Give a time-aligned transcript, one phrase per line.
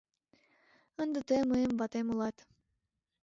[1.01, 2.37] Ынде тый мыйын ватем улат.